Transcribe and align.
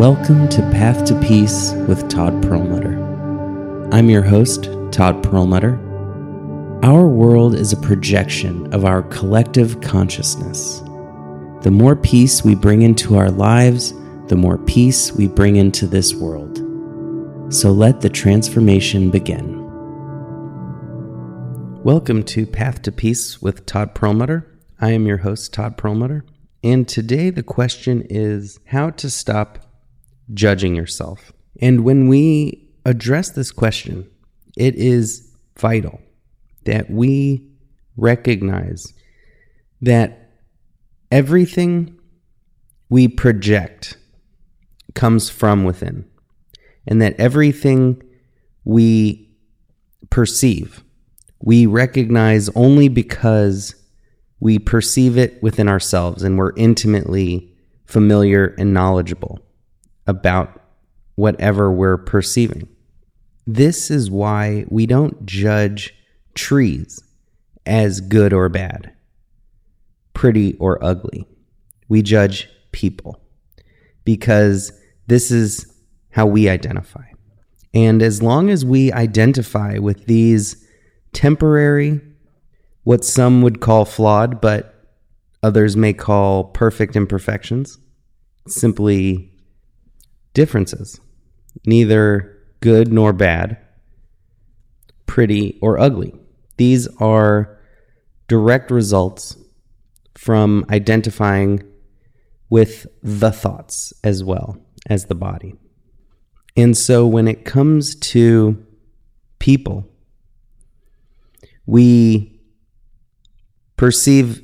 Welcome 0.00 0.48
to 0.48 0.62
Path 0.70 1.04
to 1.08 1.20
Peace 1.20 1.72
with 1.86 2.08
Todd 2.08 2.42
Perlmutter. 2.42 2.96
I'm 3.92 4.08
your 4.08 4.22
host, 4.22 4.70
Todd 4.92 5.22
Perlmutter. 5.22 5.74
Our 6.82 7.06
world 7.06 7.54
is 7.54 7.74
a 7.74 7.76
projection 7.76 8.72
of 8.72 8.86
our 8.86 9.02
collective 9.02 9.82
consciousness. 9.82 10.80
The 11.60 11.70
more 11.70 11.94
peace 11.94 12.42
we 12.42 12.54
bring 12.54 12.80
into 12.80 13.18
our 13.18 13.30
lives, 13.30 13.92
the 14.28 14.36
more 14.36 14.56
peace 14.56 15.12
we 15.12 15.28
bring 15.28 15.56
into 15.56 15.86
this 15.86 16.14
world. 16.14 16.56
So 17.52 17.70
let 17.70 18.00
the 18.00 18.08
transformation 18.08 19.10
begin. 19.10 19.58
Welcome 21.84 22.22
to 22.22 22.46
Path 22.46 22.80
to 22.84 22.90
Peace 22.90 23.42
with 23.42 23.66
Todd 23.66 23.94
Perlmutter. 23.94 24.50
I 24.80 24.92
am 24.92 25.06
your 25.06 25.18
host, 25.18 25.52
Todd 25.52 25.76
Perlmutter. 25.76 26.24
And 26.64 26.88
today 26.88 27.28
the 27.28 27.42
question 27.42 28.06
is 28.08 28.60
how 28.64 28.88
to 28.88 29.10
stop 29.10 29.66
judging 30.34 30.74
yourself. 30.74 31.32
And 31.60 31.84
when 31.84 32.08
we 32.08 32.68
address 32.84 33.30
this 33.30 33.50
question, 33.50 34.08
it 34.56 34.74
is 34.74 35.30
vital 35.58 36.00
that 36.64 36.90
we 36.90 37.46
recognize 37.96 38.92
that 39.80 40.30
everything 41.10 41.98
we 42.88 43.08
project 43.08 43.96
comes 44.94 45.30
from 45.30 45.64
within, 45.64 46.08
and 46.86 47.00
that 47.00 47.18
everything 47.18 48.02
we 48.64 49.30
perceive, 50.10 50.82
we 51.40 51.66
recognize 51.66 52.48
only 52.50 52.88
because 52.88 53.74
we 54.40 54.58
perceive 54.58 55.16
it 55.16 55.42
within 55.42 55.68
ourselves 55.68 56.22
and 56.22 56.38
we're 56.38 56.54
intimately 56.56 57.52
familiar 57.84 58.54
and 58.58 58.72
knowledgeable 58.72 59.38
about 60.06 60.60
whatever 61.14 61.70
we're 61.70 61.98
perceiving. 61.98 62.68
This 63.46 63.90
is 63.90 64.10
why 64.10 64.64
we 64.68 64.86
don't 64.86 65.26
judge 65.26 65.94
trees 66.34 67.02
as 67.66 68.00
good 68.00 68.32
or 68.32 68.48
bad, 68.48 68.92
pretty 70.14 70.54
or 70.54 70.82
ugly. 70.82 71.26
We 71.88 72.02
judge 72.02 72.48
people 72.72 73.20
because 74.04 74.72
this 75.06 75.30
is 75.30 75.72
how 76.10 76.26
we 76.26 76.48
identify. 76.48 77.04
And 77.74 78.02
as 78.02 78.22
long 78.22 78.50
as 78.50 78.64
we 78.64 78.92
identify 78.92 79.78
with 79.78 80.06
these 80.06 80.66
temporary, 81.12 82.00
what 82.84 83.04
some 83.04 83.42
would 83.42 83.60
call 83.60 83.84
flawed, 83.84 84.40
but 84.40 84.88
others 85.42 85.76
may 85.76 85.92
call 85.92 86.44
perfect 86.44 86.96
imperfections, 86.96 87.78
simply 88.48 89.29
differences, 90.40 90.98
neither 91.66 92.34
good 92.60 92.90
nor 92.90 93.12
bad, 93.12 93.58
pretty 95.04 95.58
or 95.60 95.78
ugly. 95.78 96.14
These 96.56 96.88
are 96.96 97.58
direct 98.26 98.70
results 98.70 99.36
from 100.14 100.64
identifying 100.70 101.62
with 102.48 102.86
the 103.02 103.30
thoughts 103.30 103.92
as 104.02 104.24
well 104.24 104.56
as 104.88 105.04
the 105.04 105.14
body. 105.14 105.52
And 106.56 106.74
so 106.74 107.06
when 107.06 107.28
it 107.28 107.44
comes 107.44 107.94
to 107.96 108.64
people, 109.40 109.86
we 111.66 112.40
perceive 113.76 114.42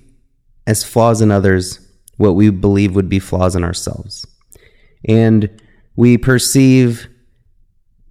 as 0.67 0.84
flaws 0.84 1.22
in 1.22 1.30
others 1.30 1.80
what 2.19 2.34
we 2.34 2.50
believe 2.50 2.94
would 2.94 3.08
be 3.08 3.19
flaws 3.19 3.56
in 3.56 3.64
ourselves. 3.64 4.27
And 5.08 5.62
we 5.97 6.19
perceive 6.19 7.08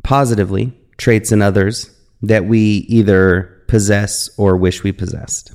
positively 0.03 0.73
traits 0.97 1.31
in 1.31 1.41
others 1.41 1.91
that 2.21 2.45
we 2.45 2.59
either 2.59 3.63
possess 3.67 4.29
or 4.37 4.57
wish 4.57 4.83
we 4.83 4.91
possessed. 4.91 5.53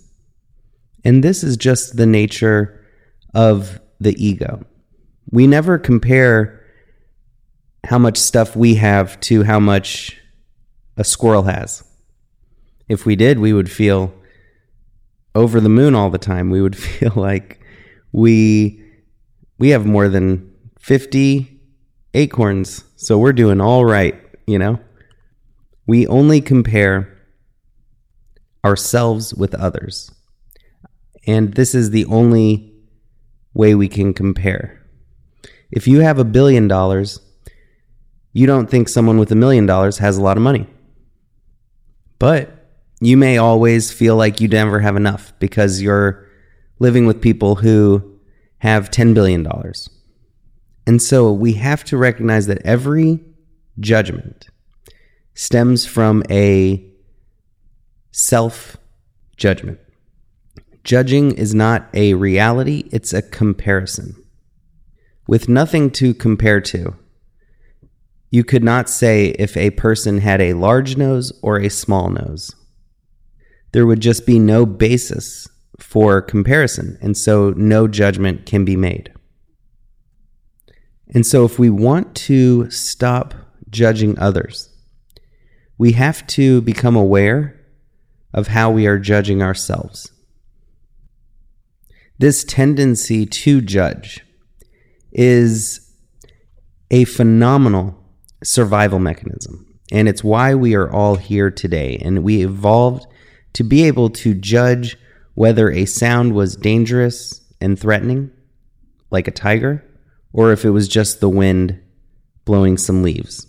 And 1.04 1.24
this 1.24 1.42
is 1.42 1.56
just 1.56 1.96
the 1.96 2.06
nature 2.06 2.84
of 3.34 3.80
the 4.00 4.14
ego. 4.24 4.64
We 5.30 5.46
never 5.46 5.78
compare 5.78 6.60
how 7.84 7.98
much 7.98 8.18
stuff 8.18 8.56
we 8.56 8.74
have 8.74 9.18
to 9.20 9.42
how 9.42 9.58
much 9.58 10.20
a 10.96 11.04
squirrel 11.04 11.44
has. 11.44 11.82
If 12.88 13.06
we 13.06 13.16
did, 13.16 13.38
we 13.38 13.52
would 13.52 13.70
feel 13.70 14.12
over 15.34 15.60
the 15.60 15.68
moon 15.68 15.94
all 15.94 16.10
the 16.10 16.18
time. 16.18 16.50
We 16.50 16.60
would 16.60 16.76
feel 16.88 17.12
like 17.16 17.60
we 18.12 18.82
we 19.58 19.70
have 19.70 19.86
more 19.86 20.08
than 20.08 20.50
50 20.78 21.49
acorns, 22.14 22.84
so 22.96 23.18
we're 23.18 23.32
doing 23.32 23.60
all 23.60 23.84
right, 23.84 24.20
you 24.46 24.58
know? 24.58 24.78
We 25.86 26.06
only 26.06 26.40
compare 26.40 27.16
ourselves 28.64 29.34
with 29.34 29.54
others. 29.54 30.12
And 31.26 31.54
this 31.54 31.74
is 31.74 31.90
the 31.90 32.04
only 32.06 32.72
way 33.54 33.74
we 33.74 33.88
can 33.88 34.14
compare. 34.14 34.80
If 35.70 35.86
you 35.86 36.00
have 36.00 36.18
a 36.18 36.24
billion 36.24 36.68
dollars, 36.68 37.20
you 38.32 38.46
don't 38.46 38.70
think 38.70 38.88
someone 38.88 39.18
with 39.18 39.32
a 39.32 39.36
million 39.36 39.66
dollars 39.66 39.98
has 39.98 40.16
a 40.16 40.22
lot 40.22 40.36
of 40.36 40.42
money. 40.42 40.66
But 42.18 42.60
you 43.00 43.16
may 43.16 43.38
always 43.38 43.90
feel 43.90 44.16
like 44.16 44.40
you 44.40 44.48
never 44.48 44.80
have 44.80 44.96
enough 44.96 45.32
because 45.38 45.80
you're 45.80 46.26
living 46.78 47.06
with 47.06 47.20
people 47.20 47.56
who 47.56 48.18
have 48.58 48.90
$10 48.90 49.14
billion. 49.14 49.46
And 50.90 51.00
so 51.00 51.32
we 51.32 51.52
have 51.52 51.84
to 51.84 51.96
recognize 51.96 52.48
that 52.48 52.62
every 52.64 53.20
judgment 53.78 54.48
stems 55.34 55.86
from 55.86 56.24
a 56.28 56.84
self 58.10 58.76
judgment. 59.36 59.78
Judging 60.82 61.30
is 61.30 61.54
not 61.54 61.88
a 61.94 62.14
reality, 62.14 62.88
it's 62.90 63.12
a 63.12 63.22
comparison. 63.22 64.16
With 65.28 65.48
nothing 65.48 65.92
to 65.92 66.12
compare 66.12 66.60
to, 66.62 66.96
you 68.30 68.42
could 68.42 68.64
not 68.64 68.90
say 68.90 69.26
if 69.38 69.56
a 69.56 69.70
person 69.70 70.18
had 70.18 70.40
a 70.40 70.54
large 70.54 70.96
nose 70.96 71.32
or 71.40 71.60
a 71.60 71.70
small 71.70 72.10
nose. 72.10 72.52
There 73.70 73.86
would 73.86 74.00
just 74.00 74.26
be 74.26 74.40
no 74.40 74.66
basis 74.66 75.46
for 75.78 76.20
comparison, 76.20 76.98
and 77.00 77.16
so 77.16 77.50
no 77.50 77.86
judgment 77.86 78.44
can 78.44 78.64
be 78.64 78.74
made. 78.74 79.12
And 81.12 81.26
so, 81.26 81.44
if 81.44 81.58
we 81.58 81.70
want 81.70 82.14
to 82.16 82.70
stop 82.70 83.34
judging 83.68 84.18
others, 84.18 84.68
we 85.76 85.92
have 85.92 86.26
to 86.28 86.60
become 86.60 86.96
aware 86.96 87.60
of 88.32 88.48
how 88.48 88.70
we 88.70 88.86
are 88.86 88.98
judging 88.98 89.42
ourselves. 89.42 90.12
This 92.18 92.44
tendency 92.44 93.26
to 93.26 93.60
judge 93.60 94.20
is 95.10 95.90
a 96.90 97.04
phenomenal 97.04 97.96
survival 98.44 98.98
mechanism. 98.98 99.66
And 99.90 100.08
it's 100.08 100.22
why 100.22 100.54
we 100.54 100.74
are 100.74 100.90
all 100.90 101.16
here 101.16 101.50
today. 101.50 102.00
And 102.04 102.22
we 102.22 102.44
evolved 102.44 103.06
to 103.54 103.64
be 103.64 103.84
able 103.84 104.10
to 104.10 104.34
judge 104.34 104.96
whether 105.34 105.70
a 105.70 105.84
sound 105.86 106.34
was 106.34 106.56
dangerous 106.56 107.40
and 107.60 107.78
threatening, 107.78 108.30
like 109.10 109.26
a 109.26 109.32
tiger, 109.32 109.84
or 110.32 110.52
if 110.52 110.64
it 110.64 110.70
was 110.70 110.88
just 110.88 111.20
the 111.20 111.28
wind 111.28 111.80
blowing 112.44 112.76
some 112.76 113.02
leaves. 113.02 113.46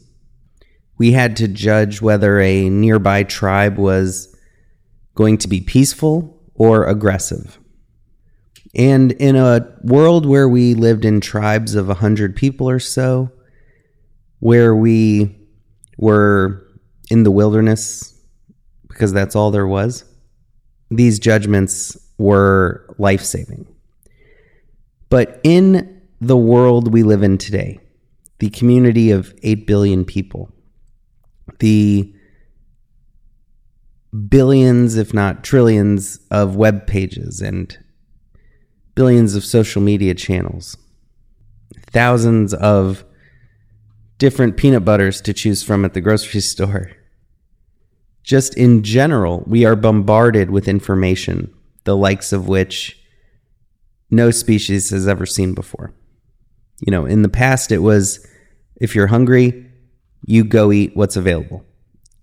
We 0.97 1.13
had 1.13 1.35
to 1.37 1.47
judge 1.47 2.01
whether 2.01 2.39
a 2.39 2.69
nearby 2.69 3.23
tribe 3.23 3.77
was 3.77 4.35
going 5.15 5.37
to 5.39 5.47
be 5.47 5.61
peaceful 5.61 6.41
or 6.53 6.85
aggressive. 6.85 7.57
And 8.75 9.11
in 9.13 9.35
a 9.35 9.67
world 9.83 10.25
where 10.25 10.47
we 10.47 10.75
lived 10.75 11.03
in 11.03 11.19
tribes 11.19 11.75
of 11.75 11.85
a 11.85 11.93
100 11.93 12.35
people 12.35 12.69
or 12.69 12.79
so, 12.79 13.31
where 14.39 14.75
we 14.75 15.35
were 15.97 16.67
in 17.09 17.23
the 17.23 17.31
wilderness 17.31 18.19
because 18.87 19.13
that's 19.13 19.35
all 19.35 19.51
there 19.51 19.67
was, 19.67 20.05
these 20.89 21.17
judgments 21.17 21.97
were 22.17 22.85
life 22.97 23.23
saving. 23.23 23.65
But 25.09 25.39
in 25.43 26.00
the 26.21 26.37
world 26.37 26.93
we 26.93 27.01
live 27.01 27.23
in 27.23 27.39
today, 27.39 27.79
the 28.37 28.51
community 28.51 29.09
of 29.09 29.33
8 29.41 29.65
billion 29.65 30.05
people, 30.05 30.51
the 31.57 32.13
billions, 34.29 34.97
if 34.97 35.15
not 35.15 35.43
trillions, 35.43 36.19
of 36.29 36.55
web 36.55 36.85
pages 36.85 37.41
and 37.41 37.75
billions 38.93 39.35
of 39.35 39.43
social 39.43 39.81
media 39.81 40.13
channels, 40.13 40.77
thousands 41.87 42.53
of 42.53 43.03
different 44.19 44.57
peanut 44.57 44.85
butters 44.85 45.21
to 45.21 45.33
choose 45.33 45.63
from 45.63 45.83
at 45.83 45.95
the 45.95 46.01
grocery 46.01 46.41
store. 46.41 46.91
Just 48.21 48.55
in 48.55 48.83
general, 48.83 49.43
we 49.47 49.65
are 49.65 49.75
bombarded 49.75 50.51
with 50.51 50.67
information, 50.67 51.51
the 51.85 51.97
likes 51.97 52.31
of 52.31 52.47
which 52.47 52.99
no 54.11 54.29
species 54.29 54.91
has 54.91 55.07
ever 55.07 55.25
seen 55.25 55.55
before 55.55 55.95
you 56.81 56.91
know, 56.91 57.05
in 57.05 57.21
the 57.21 57.29
past 57.29 57.71
it 57.71 57.79
was 57.79 58.27
If 58.75 58.95
you're 58.95 59.07
hungry, 59.07 59.71
you 60.25 60.43
go 60.43 60.71
eat 60.71 60.95
what's 60.95 61.15
available. 61.15 61.63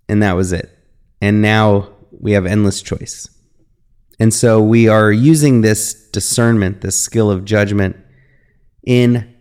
And 0.08 0.22
that 0.22 0.34
was 0.34 0.52
it. 0.52 0.76
And 1.20 1.40
now 1.40 1.90
we 2.10 2.32
have 2.32 2.46
endless 2.46 2.82
choice. 2.82 3.28
And 4.18 4.34
so 4.34 4.60
we 4.60 4.88
are 4.88 5.12
using 5.12 5.60
this 5.60 5.94
discernment, 6.10 6.80
this 6.80 7.00
skill 7.00 7.30
of 7.30 7.44
judgment 7.44 7.96
in 8.84 9.36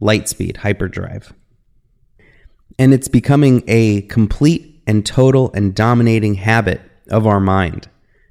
light 0.00 0.28
speed, 0.28 0.58
hyperdrive. 0.58 1.32
And 2.78 2.92
it's 2.92 3.08
becoming 3.08 3.62
a 3.66 4.02
complete 4.02 4.82
and 4.86 5.06
total 5.06 5.50
and 5.54 5.74
dominating 5.74 6.34
habit 6.34 6.82
of 7.08 7.26
our 7.26 7.40
mind 7.40 7.88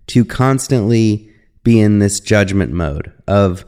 to 0.08 0.24
constantly 0.24 1.32
be 1.64 1.80
in 1.80 1.98
this 1.98 2.20
judgment 2.20 2.72
mode 2.72 3.12
of 3.28 3.66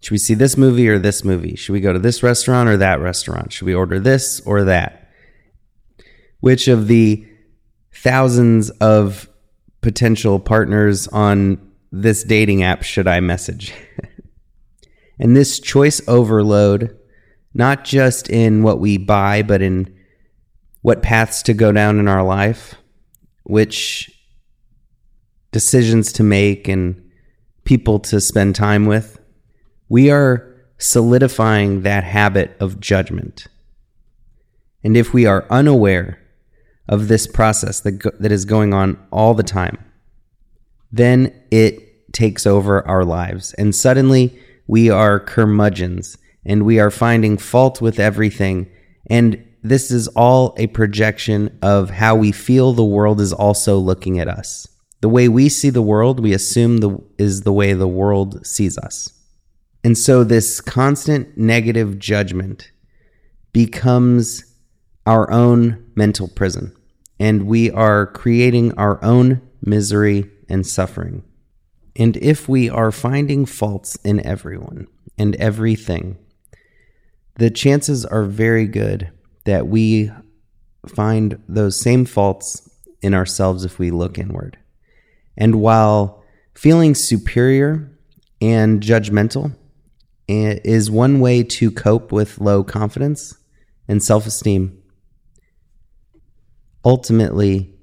should 0.00 0.12
we 0.12 0.18
see 0.18 0.34
this 0.34 0.56
movie 0.56 0.88
or 0.88 0.98
this 0.98 1.24
movie? 1.24 1.56
Should 1.56 1.72
we 1.72 1.80
go 1.80 1.92
to 1.92 1.98
this 1.98 2.22
restaurant 2.22 2.68
or 2.68 2.76
that 2.76 3.00
restaurant? 3.00 3.52
Should 3.52 3.66
we 3.66 3.74
order 3.74 3.98
this 3.98 4.40
or 4.40 4.64
that? 4.64 5.10
Which 6.40 6.68
of 6.68 6.86
the 6.86 7.26
thousands 7.92 8.70
of 8.70 9.28
potential 9.80 10.38
partners 10.38 11.08
on 11.08 11.72
this 11.90 12.24
dating 12.24 12.62
app 12.62 12.82
should 12.82 13.08
I 13.08 13.20
message? 13.20 13.72
and 15.18 15.36
this 15.36 15.58
choice 15.58 16.06
overload, 16.06 16.96
not 17.54 17.84
just 17.84 18.28
in 18.28 18.62
what 18.62 18.78
we 18.78 18.98
buy, 18.98 19.42
but 19.42 19.62
in 19.62 19.92
what 20.82 21.02
paths 21.02 21.42
to 21.42 21.54
go 21.54 21.72
down 21.72 21.98
in 21.98 22.06
our 22.06 22.22
life, 22.22 22.76
which 23.44 24.10
decisions 25.50 26.12
to 26.12 26.22
make, 26.22 26.68
and 26.68 27.10
people 27.64 27.98
to 27.98 28.20
spend 28.20 28.54
time 28.54 28.86
with, 28.86 29.15
we 29.88 30.10
are 30.10 30.54
solidifying 30.78 31.82
that 31.82 32.04
habit 32.04 32.56
of 32.60 32.80
judgment. 32.80 33.46
And 34.84 34.96
if 34.96 35.12
we 35.12 35.26
are 35.26 35.46
unaware 35.50 36.20
of 36.88 37.08
this 37.08 37.26
process 37.26 37.80
that, 37.80 37.92
go- 37.92 38.12
that 38.20 38.32
is 38.32 38.44
going 38.44 38.72
on 38.72 38.98
all 39.10 39.34
the 39.34 39.42
time, 39.42 39.78
then 40.92 41.34
it 41.50 42.12
takes 42.12 42.46
over 42.46 42.86
our 42.86 43.04
lives. 43.04 43.52
And 43.54 43.74
suddenly 43.74 44.38
we 44.66 44.90
are 44.90 45.20
curmudgeons 45.20 46.16
and 46.44 46.64
we 46.64 46.78
are 46.78 46.90
finding 46.90 47.36
fault 47.36 47.80
with 47.80 47.98
everything. 47.98 48.70
And 49.10 49.42
this 49.62 49.90
is 49.90 50.08
all 50.08 50.54
a 50.56 50.68
projection 50.68 51.58
of 51.60 51.90
how 51.90 52.14
we 52.14 52.30
feel 52.32 52.72
the 52.72 52.84
world 52.84 53.20
is 53.20 53.32
also 53.32 53.78
looking 53.78 54.20
at 54.20 54.28
us. 54.28 54.68
The 55.00 55.08
way 55.08 55.28
we 55.28 55.48
see 55.48 55.70
the 55.70 55.82
world, 55.82 56.20
we 56.20 56.32
assume 56.32 56.78
the, 56.78 56.98
is 57.18 57.42
the 57.42 57.52
way 57.52 57.72
the 57.72 57.88
world 57.88 58.46
sees 58.46 58.78
us. 58.78 59.12
And 59.86 59.96
so 59.96 60.24
this 60.24 60.60
constant 60.60 61.38
negative 61.38 62.00
judgment 62.00 62.72
becomes 63.52 64.44
our 65.06 65.30
own 65.30 65.92
mental 65.94 66.26
prison, 66.26 66.74
and 67.20 67.46
we 67.46 67.70
are 67.70 68.08
creating 68.08 68.76
our 68.76 68.98
own 69.04 69.42
misery 69.62 70.28
and 70.48 70.66
suffering. 70.66 71.22
And 71.94 72.16
if 72.16 72.48
we 72.48 72.68
are 72.68 72.90
finding 72.90 73.46
faults 73.46 73.94
in 74.02 74.26
everyone 74.26 74.88
and 75.16 75.36
everything, 75.36 76.18
the 77.36 77.48
chances 77.48 78.04
are 78.04 78.24
very 78.24 78.66
good 78.66 79.12
that 79.44 79.68
we 79.68 80.10
find 80.88 81.40
those 81.46 81.80
same 81.80 82.06
faults 82.06 82.68
in 83.02 83.14
ourselves 83.14 83.64
if 83.64 83.78
we 83.78 83.92
look 83.92 84.18
inward. 84.18 84.58
And 85.36 85.60
while 85.60 86.24
feeling 86.56 86.96
superior 86.96 87.96
and 88.40 88.82
judgmental 88.82 89.54
is 90.28 90.90
one 90.90 91.20
way 91.20 91.42
to 91.42 91.70
cope 91.70 92.12
with 92.12 92.40
low 92.40 92.64
confidence 92.64 93.36
and 93.88 94.02
self 94.02 94.26
esteem, 94.26 94.82
ultimately, 96.84 97.74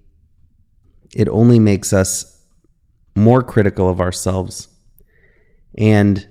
it 1.16 1.30
only 1.30 1.60
makes 1.60 1.94
us 1.94 2.42
more 3.16 3.44
critical 3.44 3.90
of 3.90 4.02
ourselves 4.02 4.68
and 5.78 6.28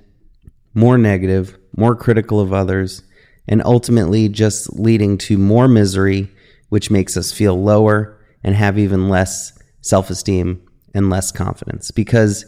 more 0.75 0.99
negative, 0.99 1.56
more 1.76 1.94
critical 1.94 2.41
of 2.41 2.53
others, 2.53 3.03
and 3.49 3.62
ultimately 3.64 4.29
just 4.29 4.73
leading 4.73 5.19
to 5.19 5.38
more 5.38 5.69
misery, 5.69 6.31
which 6.69 6.91
makes 6.91 7.17
us 7.17 7.32
feel 7.32 7.61
lower 7.61 8.19
and 8.43 8.55
have 8.55 8.79
even 8.79 9.09
less 9.09 9.59
self 9.81 10.11
esteem 10.11 10.62
and 10.94 11.11
less 11.11 11.32
confidence. 11.32 11.91
Because 11.91 12.44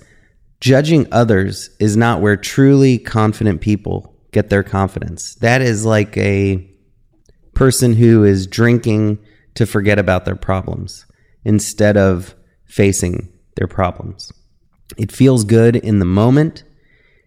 judging 0.65 1.07
others 1.13 1.69
is 1.79 1.95
not 1.95 2.23
where 2.23 2.39
truly 2.39 2.97
confident 2.97 3.61
people 3.61 4.17
get 4.33 4.49
their 4.49 4.63
confidence. 4.63 5.35
That 5.35 5.61
is 5.61 5.85
like 5.85 6.17
a 6.17 6.67
person 7.53 7.93
who 7.93 8.25
is 8.25 8.47
drinking 8.47 9.19
to 9.57 9.67
forget 9.67 9.99
about 9.99 10.25
their 10.25 10.37
problems 10.37 11.05
instead 11.45 11.99
of 11.99 12.35
facing 12.65 13.31
their 13.57 13.67
problems. 13.67 14.33
It 14.97 15.13
feels 15.13 15.45
good 15.45 15.77
in 15.77 15.99
the 15.99 16.07
moment, 16.07 16.65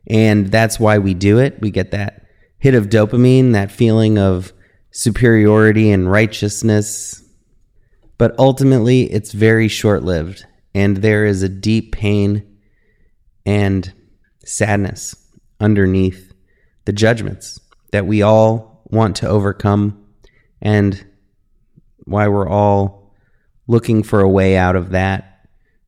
and 0.07 0.47
that's 0.47 0.79
why 0.79 0.97
we 0.97 1.13
do 1.13 1.37
it. 1.37 1.61
We 1.61 1.69
get 1.69 1.91
that 1.91 2.25
hit 2.57 2.73
of 2.73 2.89
dopamine, 2.89 3.53
that 3.53 3.71
feeling 3.71 4.17
of 4.17 4.51
superiority 4.89 5.91
and 5.91 6.09
righteousness. 6.09 7.21
But 8.17 8.33
ultimately, 8.39 9.03
it's 9.13 9.31
very 9.31 9.67
short 9.67 10.01
lived 10.01 10.43
and 10.73 10.97
there 10.97 11.25
is 11.25 11.43
a 11.43 11.49
deep 11.49 11.91
pain 11.91 12.56
and 13.47 13.93
sadness 14.43 15.15
underneath 15.61 16.33
the 16.83 16.91
judgments 16.91 17.59
that 17.93 18.05
we 18.05 18.21
all 18.21 18.83
want 18.91 19.15
to 19.15 19.27
overcome 19.27 20.05
and 20.61 21.07
why 21.99 22.27
we're 22.27 22.47
all 22.47 23.13
looking 23.65 24.03
for 24.03 24.19
a 24.19 24.29
way 24.29 24.57
out 24.57 24.75
of 24.75 24.91
that 24.91 25.47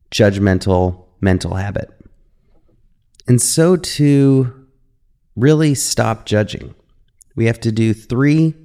judgmental 0.09 1.05
mental 1.19 1.55
habit. 1.55 1.89
And 3.27 3.41
so 3.41 3.75
to 3.75 4.67
really 5.35 5.75
stop 5.75 6.25
judging, 6.25 6.73
we 7.35 7.45
have 7.45 7.59
to 7.59 7.73
do 7.73 7.93
three 7.93 8.55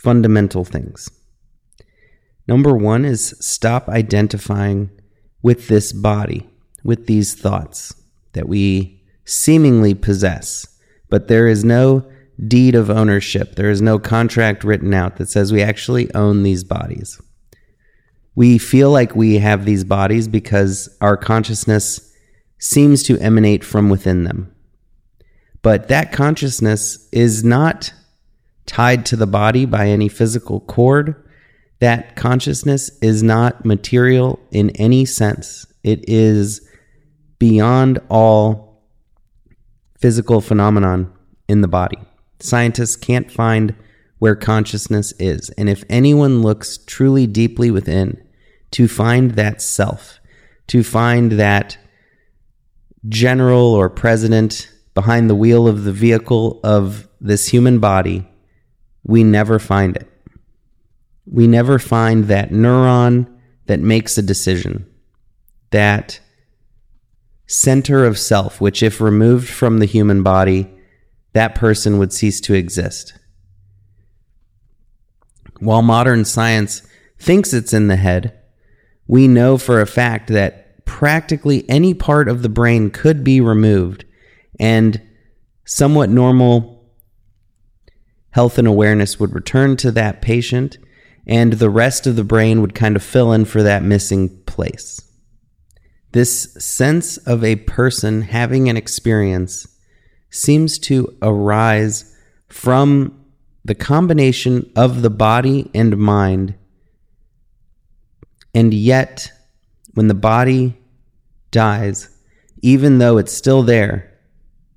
fundamental 0.00 0.64
things. 0.64 1.10
Number 2.46 2.76
one 2.76 3.04
is 3.04 3.34
stop 3.40 3.88
identifying 3.88 4.90
with 5.42 5.66
this 5.66 5.92
body, 5.92 6.48
with 6.84 7.06
these 7.06 7.34
thoughts 7.34 7.94
that 8.32 8.48
we 8.48 9.02
seemingly 9.24 9.94
possess, 9.94 10.66
but 11.08 11.28
there 11.28 11.48
is 11.48 11.64
no 11.64 12.10
deed 12.46 12.74
of 12.74 12.90
ownership. 12.90 13.54
There 13.56 13.70
is 13.70 13.82
no 13.82 13.98
contract 13.98 14.64
written 14.64 14.94
out 14.94 15.16
that 15.16 15.28
says 15.28 15.52
we 15.52 15.62
actually 15.62 16.12
own 16.14 16.42
these 16.42 16.64
bodies. 16.64 17.20
We 18.34 18.58
feel 18.58 18.90
like 18.90 19.14
we 19.14 19.38
have 19.38 19.64
these 19.64 19.84
bodies 19.84 20.28
because 20.28 20.88
our 21.00 21.16
consciousness 21.16 22.14
seems 22.58 23.02
to 23.04 23.18
emanate 23.18 23.64
from 23.64 23.90
within 23.90 24.24
them. 24.24 24.54
But 25.62 25.88
that 25.88 26.12
consciousness 26.12 27.08
is 27.12 27.44
not 27.44 27.92
tied 28.66 29.04
to 29.06 29.16
the 29.16 29.26
body 29.26 29.66
by 29.66 29.88
any 29.88 30.08
physical 30.08 30.60
cord 30.60 31.16
that 31.80 32.14
consciousness 32.14 32.90
is 33.00 33.22
not 33.22 33.64
material 33.64 34.38
in 34.50 34.70
any 34.70 35.04
sense. 35.04 35.66
It 35.82 36.04
is 36.08 36.66
beyond 37.40 37.98
all 38.08 38.84
physical 39.98 40.40
phenomenon 40.40 41.12
in 41.48 41.60
the 41.60 41.66
body. 41.66 41.98
Scientists 42.38 42.94
can't 42.94 43.32
find 43.32 43.74
where 44.20 44.36
consciousness 44.36 45.12
is. 45.18 45.50
And 45.50 45.68
if 45.68 45.82
anyone 45.90 46.42
looks 46.42 46.78
truly 46.78 47.26
deeply 47.26 47.72
within 47.72 48.22
to 48.70 48.86
find 48.86 49.32
that 49.32 49.60
self, 49.60 50.20
to 50.68 50.84
find 50.84 51.32
that 51.32 51.76
general 53.08 53.74
or 53.74 53.90
president 53.90 54.70
behind 54.94 55.28
the 55.28 55.34
wheel 55.34 55.66
of 55.66 55.82
the 55.82 55.92
vehicle 55.92 56.60
of 56.62 57.08
this 57.20 57.48
human 57.48 57.80
body, 57.80 58.24
we 59.02 59.24
never 59.24 59.58
find 59.58 59.96
it 59.96 60.06
we 61.30 61.46
never 61.46 61.78
find 61.78 62.24
that 62.24 62.50
neuron 62.50 63.26
that 63.66 63.80
makes 63.80 64.18
a 64.18 64.22
decision, 64.22 64.86
that 65.70 66.20
center 67.50 68.04
of 68.04 68.16
self, 68.16 68.60
which, 68.60 68.80
if 68.80 69.00
removed 69.00 69.48
from 69.48 69.78
the 69.78 69.86
human 69.86 70.22
body, 70.22 70.72
that 71.32 71.56
person 71.56 71.98
would 71.98 72.12
cease 72.12 72.40
to 72.40 72.54
exist. 72.54 73.14
While 75.58 75.82
modern 75.82 76.24
science 76.24 76.82
thinks 77.18 77.52
it's 77.52 77.72
in 77.72 77.88
the 77.88 77.96
head, 77.96 78.38
we 79.08 79.26
know 79.26 79.58
for 79.58 79.80
a 79.80 79.86
fact 79.86 80.28
that 80.28 80.86
practically 80.86 81.68
any 81.68 81.92
part 81.92 82.28
of 82.28 82.42
the 82.42 82.48
brain 82.48 82.88
could 82.88 83.24
be 83.24 83.40
removed 83.40 84.04
and 84.60 85.02
somewhat 85.64 86.08
normal 86.08 86.88
health 88.30 88.58
and 88.58 88.68
awareness 88.68 89.18
would 89.18 89.34
return 89.34 89.76
to 89.76 89.90
that 89.90 90.22
patient 90.22 90.78
and 91.26 91.54
the 91.54 91.70
rest 91.70 92.06
of 92.06 92.14
the 92.14 92.24
brain 92.24 92.60
would 92.60 92.76
kind 92.76 92.94
of 92.94 93.02
fill 93.02 93.32
in 93.32 93.44
for 93.44 93.62
that 93.62 93.82
missing 93.82 94.28
place. 94.44 95.09
This 96.12 96.54
sense 96.54 97.16
of 97.18 97.44
a 97.44 97.56
person 97.56 98.22
having 98.22 98.68
an 98.68 98.76
experience 98.76 99.68
seems 100.30 100.78
to 100.78 101.16
arise 101.22 102.16
from 102.48 103.24
the 103.64 103.74
combination 103.74 104.70
of 104.74 105.02
the 105.02 105.10
body 105.10 105.70
and 105.74 105.96
mind. 105.96 106.54
And 108.54 108.74
yet, 108.74 109.30
when 109.94 110.08
the 110.08 110.14
body 110.14 110.76
dies, 111.50 112.08
even 112.62 112.98
though 112.98 113.18
it's 113.18 113.32
still 113.32 113.62
there, 113.62 114.18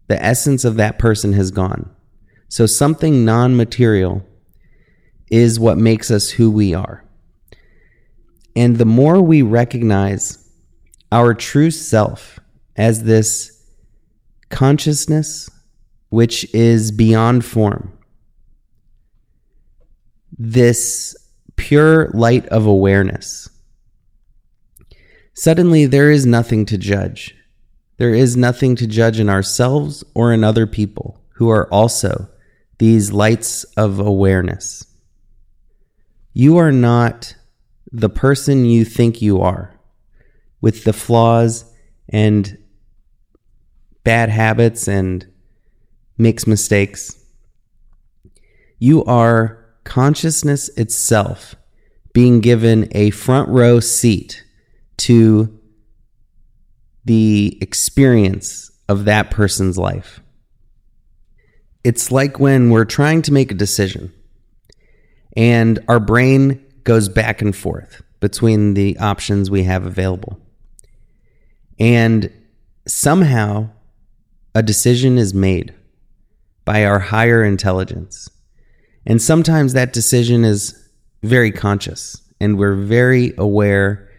the 0.08 0.24
essence 0.24 0.64
of 0.66 0.76
that 0.76 1.00
person 1.00 1.34
has 1.34 1.50
gone. 1.50 1.90
So, 2.50 2.68
something 2.68 3.26
non 3.26 3.56
material 3.56 4.24
is 5.32 5.60
what 5.60 5.78
makes 5.78 6.12
us 6.12 6.30
who 6.30 6.52
we 6.52 6.76
are. 6.76 7.04
And 8.56 8.78
the 8.78 8.86
more 8.86 9.20
we 9.20 9.42
recognize 9.42 10.43
our 11.14 11.36
true 11.36 11.70
self 11.70 12.40
as 12.76 13.04
this 13.04 13.64
consciousness 14.50 15.48
which 16.10 16.52
is 16.56 16.92
beyond 16.92 17.46
form, 17.46 17.96
this 20.36 21.16
pure 21.56 22.10
light 22.16 22.48
of 22.48 22.66
awareness, 22.66 23.48
suddenly 25.36 25.86
there 25.86 26.10
is 26.10 26.26
nothing 26.26 26.66
to 26.66 26.80
judge. 26.80 27.36
There 27.98 28.16
is 28.16 28.36
nothing 28.36 28.76
to 28.78 28.88
judge 28.88 29.20
in 29.20 29.30
ourselves 29.30 30.04
or 30.16 30.34
in 30.34 30.44
other 30.44 30.66
people 30.66 31.22
who 31.36 31.50
are 31.50 31.72
also 31.72 32.28
these 32.80 33.14
lights 33.14 33.66
of 33.78 34.00
awareness. 34.00 34.84
You 36.34 36.58
are 36.58 36.72
not 36.72 37.36
the 37.92 38.10
person 38.10 38.66
you 38.66 38.84
think 38.84 39.22
you 39.22 39.42
are, 39.42 39.80
with 40.64 40.86
the 40.86 40.94
flaws 40.94 41.66
and 42.08 42.58
bad 44.06 44.30
habits 44.30 44.88
and 44.88 45.28
makes 46.18 46.48
mistakes. 46.48 47.22
You 48.80 49.04
are 49.04 49.66
consciousness 49.84 50.70
itself 50.78 51.56
being 52.14 52.40
given 52.40 52.88
a 52.92 53.10
front 53.10 53.50
row 53.50 53.82
seat 53.82 54.46
to 55.00 55.60
the 57.04 57.58
experience 57.60 58.72
of 58.88 59.04
that 59.04 59.32
person's 59.32 59.78
life. 59.78 60.22
It's 61.84 62.10
like 62.10 62.40
when 62.40 62.70
we're 62.70 62.86
trying 62.86 63.22
to 63.24 63.34
make 63.34 63.52
a 63.52 63.56
decision 63.56 64.14
and 65.36 65.84
our 65.90 66.00
brain 66.00 66.66
goes 66.86 67.10
back 67.10 67.42
and 67.42 67.54
forth 67.54 68.02
between 68.22 68.76
the 68.76 68.98
options 69.00 69.52
we 69.52 69.64
have 69.64 69.86
available. 69.86 70.40
And 71.84 72.32
somehow 72.88 73.68
a 74.56 74.64
decision 74.64 75.18
is 75.18 75.34
made 75.34 75.76
by 76.64 76.86
our 76.86 77.00
higher 77.00 77.44
intelligence. 77.44 78.30
And 79.06 79.22
sometimes 79.22 79.74
that 79.74 79.92
decision 79.92 80.46
is 80.46 80.82
very 81.24 81.52
conscious 81.52 82.22
and 82.40 82.58
we're 82.58 82.76
very 82.76 83.34
aware 83.38 84.10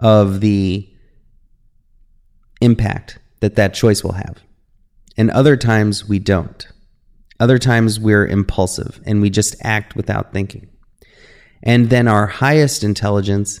of 0.00 0.40
the 0.40 0.92
impact 2.60 3.20
that 3.38 3.54
that 3.54 3.72
choice 3.72 4.02
will 4.02 4.14
have. 4.14 4.42
And 5.16 5.30
other 5.30 5.56
times 5.56 6.08
we 6.08 6.18
don't. 6.18 6.66
Other 7.38 7.58
times 7.58 8.00
we're 8.00 8.26
impulsive 8.26 9.00
and 9.06 9.22
we 9.22 9.30
just 9.30 9.54
act 9.62 9.94
without 9.94 10.32
thinking. 10.32 10.68
And 11.62 11.88
then 11.88 12.08
our 12.08 12.26
highest 12.26 12.82
intelligence 12.82 13.60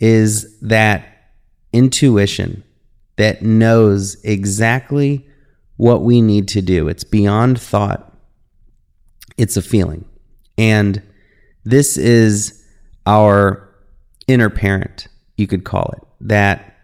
is 0.00 0.58
that 0.60 1.34
intuition 1.74 2.64
that 3.16 3.42
knows 3.42 4.22
exactly 4.24 5.26
what 5.76 6.02
we 6.02 6.22
need 6.22 6.48
to 6.48 6.62
do. 6.62 6.88
It's 6.88 7.04
beyond 7.04 7.60
thought, 7.60 8.12
it's 9.36 9.56
a 9.56 9.62
feeling. 9.62 10.04
And 10.58 11.02
this 11.64 11.96
is 11.96 12.62
our 13.06 13.68
inner 14.28 14.50
parent, 14.50 15.08
you 15.36 15.46
could 15.46 15.64
call 15.64 15.92
it, 15.96 16.02
that 16.28 16.78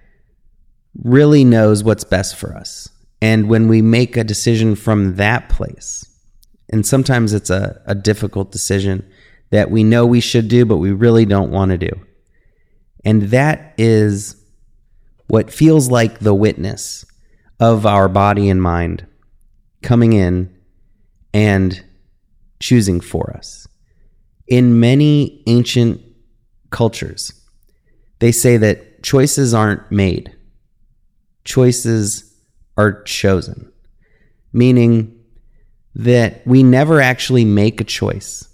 really 1.02 1.44
knows 1.44 1.84
what's 1.84 2.04
best 2.04 2.36
for 2.36 2.56
us. 2.56 2.88
And 3.20 3.48
when 3.48 3.68
we 3.68 3.82
make 3.82 4.16
a 4.16 4.24
decision 4.24 4.74
from 4.74 5.16
that 5.16 5.48
place, 5.48 6.04
and 6.70 6.86
sometimes 6.86 7.32
it's 7.32 7.50
a, 7.50 7.80
a 7.86 7.94
difficult 7.94 8.52
decision 8.52 9.08
that 9.50 9.70
we 9.70 9.82
know 9.82 10.04
we 10.04 10.20
should 10.20 10.48
do, 10.48 10.64
but 10.64 10.76
we 10.76 10.92
really 10.92 11.24
don't 11.24 11.50
want 11.50 11.70
to 11.70 11.78
do. 11.78 11.90
And 13.04 13.22
that 13.30 13.74
is 13.78 14.36
what 15.28 15.52
feels 15.52 15.90
like 15.90 16.18
the 16.18 16.34
witness 16.34 17.04
of 17.60 17.86
our 17.86 18.08
body 18.08 18.48
and 18.48 18.62
mind 18.62 19.06
coming 19.82 20.12
in 20.12 20.54
and 21.32 21.84
choosing 22.60 23.00
for 23.00 23.34
us. 23.36 23.68
In 24.48 24.80
many 24.80 25.42
ancient 25.46 26.00
cultures, 26.70 27.32
they 28.18 28.32
say 28.32 28.56
that 28.56 29.02
choices 29.02 29.54
aren't 29.54 29.92
made, 29.92 30.34
choices 31.44 32.34
are 32.76 33.02
chosen, 33.02 33.70
meaning 34.52 35.14
that 35.94 36.46
we 36.46 36.62
never 36.62 37.00
actually 37.00 37.44
make 37.44 37.80
a 37.80 37.84
choice. 37.84 38.48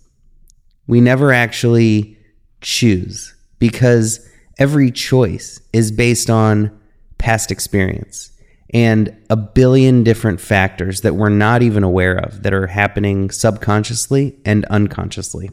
We 0.87 1.01
never 1.01 1.33
actually 1.33 2.19
choose 2.61 3.35
because 3.59 4.27
every 4.59 4.91
choice 4.91 5.61
is 5.73 5.91
based 5.91 6.31
on 6.31 6.79
past 7.19 7.51
experience 7.51 8.31
and 8.75 9.17
a 9.31 9.37
billion 9.37 10.03
different 10.03 10.41
factors 10.41 11.03
that 11.03 11.15
we're 11.15 11.29
not 11.29 11.63
even 11.63 11.85
aware 11.85 12.17
of 12.17 12.43
that 12.43 12.53
are 12.53 12.67
happening 12.67 13.31
subconsciously 13.31 14.37
and 14.45 14.65
unconsciously. 14.67 15.49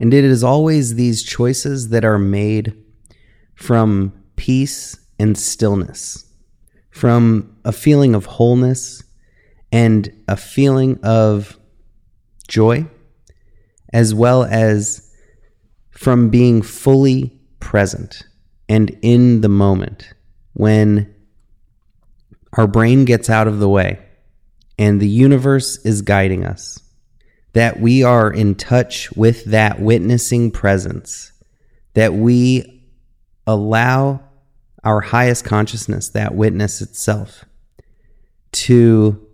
And 0.00 0.14
it 0.14 0.24
is 0.24 0.42
always 0.42 0.94
these 0.94 1.22
choices 1.22 1.90
that 1.90 2.04
are 2.04 2.18
made 2.18 2.74
from 3.54 4.12
peace 4.36 4.98
and 5.18 5.36
stillness, 5.36 6.24
from 6.90 7.56
a 7.64 7.72
feeling 7.72 8.14
of 8.14 8.24
wholeness 8.24 9.02
and 9.70 10.10
a 10.28 10.36
feeling 10.36 10.98
of 11.02 11.58
joy, 12.48 12.86
as 13.92 14.14
well 14.14 14.44
as 14.44 15.02
from 15.90 16.30
being 16.30 16.62
fully 16.62 17.35
present 17.60 18.24
and 18.68 18.96
in 19.02 19.40
the 19.40 19.48
moment 19.48 20.12
when 20.54 21.14
our 22.54 22.66
brain 22.66 23.04
gets 23.04 23.28
out 23.28 23.46
of 23.48 23.58
the 23.58 23.68
way 23.68 23.98
and 24.78 25.00
the 25.00 25.08
universe 25.08 25.78
is 25.84 26.02
guiding 26.02 26.44
us, 26.44 26.80
that 27.52 27.80
we 27.80 28.02
are 28.02 28.30
in 28.30 28.54
touch 28.54 29.10
with 29.12 29.44
that 29.46 29.80
witnessing 29.80 30.50
presence, 30.50 31.32
that 31.94 32.12
we 32.12 32.84
allow 33.46 34.20
our 34.84 35.00
highest 35.00 35.44
consciousness, 35.44 36.10
that 36.10 36.34
witness 36.34 36.80
itself, 36.80 37.44
to 38.52 39.26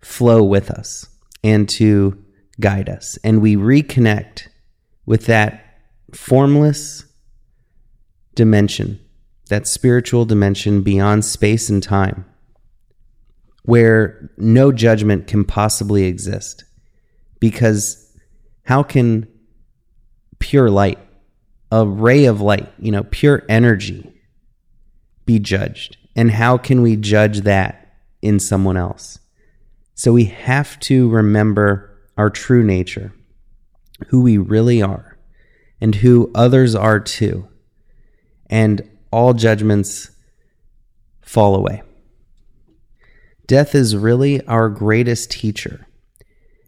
flow 0.00 0.42
with 0.42 0.70
us 0.70 1.08
and 1.44 1.68
to 1.68 2.22
guide 2.60 2.88
us. 2.88 3.18
And 3.24 3.40
we 3.40 3.56
reconnect 3.56 4.48
with 5.06 5.26
that 5.26 5.61
formless 6.12 7.04
dimension 8.34 8.98
that 9.48 9.66
spiritual 9.66 10.24
dimension 10.24 10.80
beyond 10.82 11.24
space 11.24 11.68
and 11.68 11.82
time, 11.82 12.24
where 13.64 14.30
no 14.38 14.72
judgment 14.72 15.26
can 15.26 15.44
possibly 15.44 16.04
exist. 16.04 16.64
Because 17.38 18.16
how 18.64 18.82
can 18.82 19.28
pure 20.38 20.70
light, 20.70 20.98
a 21.70 21.86
ray 21.86 22.24
of 22.24 22.40
light, 22.40 22.72
you 22.78 22.90
know, 22.90 23.02
pure 23.04 23.42
energy, 23.48 24.10
be 25.26 25.38
judged? 25.38 25.98
And 26.16 26.30
how 26.30 26.56
can 26.56 26.80
we 26.80 26.96
judge 26.96 27.42
that 27.42 27.94
in 28.22 28.38
someone 28.38 28.76
else? 28.76 29.18
So 29.94 30.12
we 30.12 30.24
have 30.24 30.80
to 30.80 31.10
remember 31.10 31.94
our 32.16 32.30
true 32.30 32.64
nature, 32.64 33.12
who 34.08 34.22
we 34.22 34.38
really 34.38 34.80
are, 34.80 35.11
and 35.82 35.96
who 35.96 36.30
others 36.32 36.76
are 36.76 37.00
too. 37.00 37.48
And 38.46 38.88
all 39.10 39.34
judgments 39.34 40.12
fall 41.22 41.56
away. 41.56 41.82
Death 43.48 43.74
is 43.74 43.96
really 43.96 44.46
our 44.46 44.68
greatest 44.68 45.32
teacher 45.32 45.88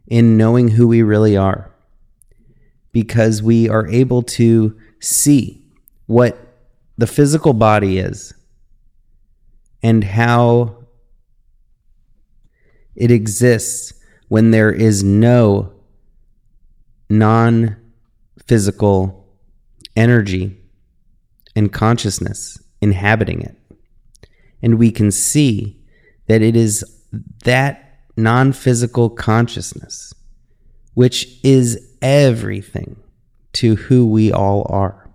in 0.08 0.36
knowing 0.36 0.66
who 0.66 0.88
we 0.88 1.02
really 1.02 1.36
are 1.36 1.72
because 2.90 3.40
we 3.40 3.68
are 3.68 3.86
able 3.86 4.22
to 4.22 4.76
see 4.98 5.64
what 6.06 6.36
the 6.98 7.06
physical 7.06 7.52
body 7.52 7.98
is 7.98 8.34
and 9.80 10.02
how 10.02 10.84
it 12.96 13.12
exists 13.12 13.94
when 14.26 14.50
there 14.50 14.72
is 14.72 15.04
no 15.04 15.72
non 17.08 17.76
physical 18.46 19.26
energy 19.96 20.56
and 21.56 21.72
consciousness 21.72 22.62
inhabiting 22.80 23.42
it. 23.42 23.56
And 24.62 24.78
we 24.78 24.90
can 24.90 25.10
see 25.10 25.80
that 26.26 26.42
it 26.42 26.56
is 26.56 26.84
that 27.44 28.00
non 28.16 28.52
physical 28.52 29.10
consciousness 29.10 30.14
which 30.94 31.38
is 31.42 31.94
everything 32.00 32.96
to 33.52 33.76
who 33.76 34.06
we 34.06 34.32
all 34.32 34.66
are. 34.70 35.10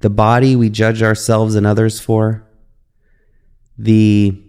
The 0.00 0.10
body 0.10 0.56
we 0.56 0.70
judge 0.70 1.02
ourselves 1.02 1.54
and 1.54 1.66
others 1.66 2.00
for, 2.00 2.46
the, 3.76 4.40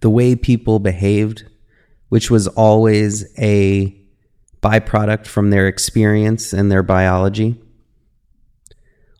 the 0.00 0.10
way 0.10 0.36
people 0.36 0.78
behaved, 0.78 1.44
which 2.10 2.30
was 2.30 2.46
always 2.48 3.26
a 3.38 3.98
byproduct 4.64 5.26
from 5.26 5.50
their 5.50 5.68
experience 5.68 6.54
and 6.54 6.72
their 6.72 6.82
biology. 6.82 7.60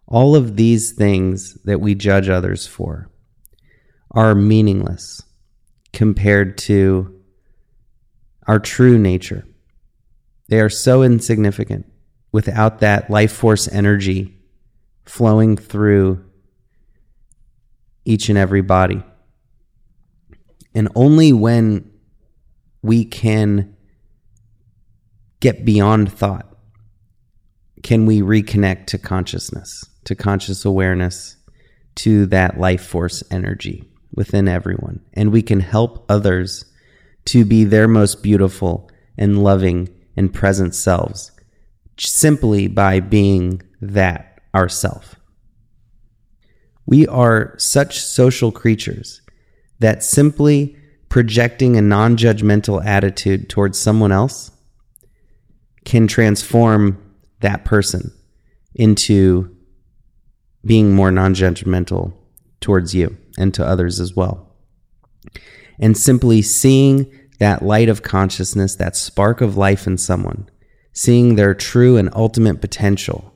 All 0.07 0.35
of 0.35 0.57
these 0.57 0.93
things 0.93 1.55
that 1.65 1.81
we 1.81 1.95
judge 1.95 2.31
others 2.31 2.67
for 2.67 3.11
are 4.11 4.35
meaningless 4.35 5.23
compared 5.93 6.57
to 6.57 7.21
our 8.47 8.59
true 8.59 8.99
nature. 8.99 9.47
They 10.49 10.61
are 10.61 10.71
so 10.71 11.03
insignificant 11.03 11.87
without 12.33 12.81
that 12.81 13.11
life 13.11 13.33
force 13.33 13.69
energy 13.69 14.39
flowing 15.05 15.57
through 15.57 16.25
each 18.05 18.29
and 18.29 18.39
every 18.39 18.63
body. 18.63 19.03
And 20.75 20.89
only 20.95 21.33
when 21.33 21.91
we 22.83 23.05
can 23.05 23.74
get 25.45 25.63
beyond 25.63 26.11
thought 26.11 26.57
can 27.83 28.07
we 28.07 28.23
reconnect 28.23 28.87
to 28.87 28.97
consciousness, 28.97 29.85
to 30.05 30.15
conscious 30.15 30.65
awareness, 30.65 31.37
to 31.97 32.25
that 32.25 32.59
life 32.59 32.83
force 32.83 33.23
energy 33.31 33.85
within 34.15 34.49
everyone. 34.49 35.01
And 35.13 35.31
we 35.31 35.43
can 35.43 35.61
help 35.61 36.11
others 36.11 36.65
to 37.27 37.45
be 37.45 37.65
their 37.65 37.87
most 37.87 38.23
beautiful 38.23 38.91
and 39.19 39.45
loving 39.45 39.91
and 40.17 40.33
present 40.33 40.75
selves 40.75 41.31
simply 41.99 42.67
by 42.67 43.01
being 43.01 43.61
that 43.83 44.41
ourself. 44.55 45.17
We 46.87 47.07
are 47.07 47.55
such 47.59 48.01
social 48.01 48.51
creatures 48.51 49.21
that 49.81 50.03
simply 50.03 50.75
projecting 51.11 51.77
a 51.77 51.83
non 51.83 52.17
judgmental 52.17 52.83
attitude 52.83 53.51
towards 53.51 53.79
someone 53.79 54.11
else 54.11 54.51
can 55.85 56.07
transform 56.07 57.01
that 57.41 57.65
person 57.65 58.13
into 58.75 59.55
being 60.65 60.95
more 60.95 61.11
non 61.11 61.35
judgmental 61.35 62.13
towards 62.61 62.95
you 62.95 63.17
and 63.39 63.53
to 63.55 63.67
others 63.67 64.01
as 64.01 64.15
well. 64.15 64.49
And 65.79 65.97
simply 65.97 66.41
seeing 66.43 67.11
that 67.39 67.63
light 67.63 67.89
of 67.89 68.03
consciousness, 68.03 68.77
that 68.77 68.97
spark 68.97 69.41
of 69.41 69.57
life 69.57 69.87
in 69.87 69.99
someone, 69.99 70.49
seeing 70.93 71.35
their 71.35 71.55
true 71.55 71.97
and 71.97 72.09
ultimate 72.15 72.61
potential, 72.61 73.35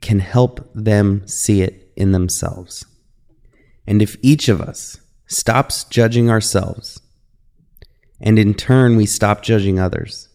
can 0.00 0.20
help 0.20 0.70
them 0.74 1.26
see 1.26 1.62
it 1.62 1.90
in 1.96 2.12
themselves. 2.12 2.84
And 3.86 4.02
if 4.02 4.16
each 4.22 4.48
of 4.48 4.60
us 4.60 5.00
stops 5.26 5.84
judging 5.84 6.30
ourselves, 6.30 7.00
and 8.20 8.38
in 8.38 8.54
turn 8.54 8.96
we 8.96 9.06
stop 9.06 9.42
judging 9.42 9.78
others, 9.78 10.28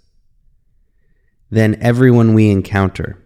then 1.52 1.78
everyone 1.82 2.34
we 2.34 2.50
encounter 2.50 3.24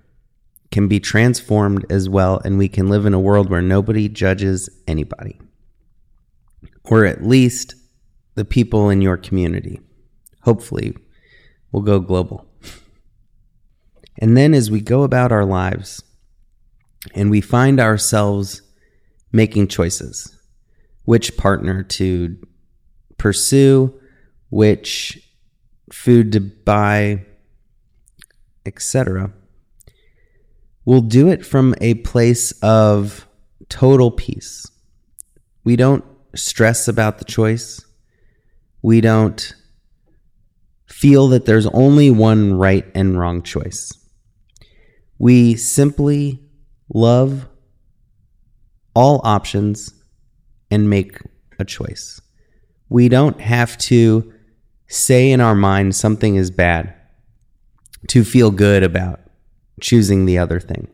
can 0.71 0.87
be 0.87 0.99
transformed 0.99 1.85
as 1.89 2.09
well, 2.09 2.41
and 2.43 2.57
we 2.57 2.67
can 2.67 2.89
live 2.89 3.05
in 3.05 3.13
a 3.13 3.19
world 3.19 3.49
where 3.49 3.61
nobody 3.61 4.09
judges 4.09 4.69
anybody. 4.87 5.39
Or 6.83 7.05
at 7.05 7.23
least 7.23 7.75
the 8.33 8.43
people 8.43 8.89
in 8.89 9.01
your 9.01 9.15
community. 9.15 9.79
Hopefully, 10.41 10.97
we'll 11.71 11.83
go 11.83 11.99
global. 11.99 12.45
And 14.19 14.35
then 14.35 14.53
as 14.53 14.69
we 14.71 14.81
go 14.81 15.03
about 15.03 15.31
our 15.31 15.45
lives 15.45 16.03
and 17.13 17.29
we 17.29 17.41
find 17.41 17.79
ourselves 17.79 18.61
making 19.31 19.67
choices 19.67 20.31
which 21.03 21.37
partner 21.37 21.83
to 21.83 22.37
pursue, 23.17 23.93
which 24.49 25.21
food 25.91 26.31
to 26.31 26.39
buy, 26.39 27.23
etc. 28.65 29.31
We'll 30.85 31.01
do 31.01 31.29
it 31.29 31.45
from 31.45 31.75
a 31.81 31.95
place 31.95 32.51
of 32.61 33.27
total 33.69 34.11
peace. 34.11 34.69
We 35.63 35.75
don't 35.75 36.03
stress 36.35 36.87
about 36.87 37.17
the 37.17 37.25
choice. 37.25 37.83
We 38.81 39.01
don't 39.01 39.55
feel 40.87 41.27
that 41.29 41.45
there's 41.45 41.65
only 41.67 42.11
one 42.11 42.53
right 42.53 42.85
and 42.93 43.17
wrong 43.19 43.41
choice. 43.41 43.91
We 45.17 45.55
simply 45.55 46.41
love 46.93 47.47
all 48.93 49.21
options 49.23 49.93
and 50.69 50.89
make 50.89 51.19
a 51.59 51.65
choice. 51.65 52.21
We 52.89 53.09
don't 53.09 53.41
have 53.41 53.77
to 53.79 54.33
say 54.87 55.31
in 55.31 55.41
our 55.41 55.55
mind 55.55 55.95
something 55.95 56.35
is 56.35 56.51
bad 56.51 56.94
to 58.07 58.23
feel 58.23 58.51
good 58.51 58.83
about 58.83 59.19
choosing 59.81 60.25
the 60.25 60.37
other 60.37 60.59
thing. 60.59 60.87